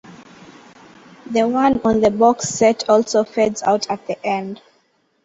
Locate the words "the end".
4.07-4.59